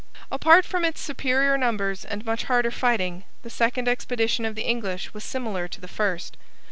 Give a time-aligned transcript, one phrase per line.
[0.31, 5.13] Apart from its superior numbers and much harder fighting, the second expedition of the English
[5.13, 6.37] was similar to the first.